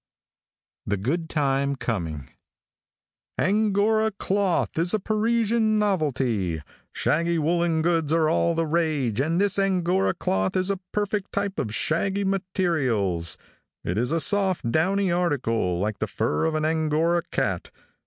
THE 0.87 0.97
GOOD 0.97 1.29
TIME 1.29 1.75
COMING. 1.75 2.31
|ANGORA 3.37 4.09
cloth 4.17 4.79
is 4.79 4.95
a 4.95 4.99
Parisian 4.99 5.77
novelty. 5.77 6.59
Shaggy 6.91 7.37
woolen 7.37 7.83
goods 7.83 8.11
are 8.11 8.27
all 8.27 8.55
the 8.55 8.65
rage, 8.65 9.19
and 9.19 9.39
this 9.39 9.59
Angora 9.59 10.15
cloth 10.15 10.55
is 10.57 10.71
a 10.71 10.79
perfect 10.91 11.31
type 11.31 11.59
of 11.59 11.75
shaggy 11.75 12.23
materials. 12.23 13.37
It 13.83 13.95
is 13.99 14.11
a 14.11 14.19
soft, 14.19 14.71
downy 14.71 15.11
article, 15.11 15.77
like 15.77 15.99
the 15.99 16.07
fur 16.07 16.45
of 16.45 16.55
an 16.55 16.65
Angora 16.65 17.21
cat. 17.29 17.69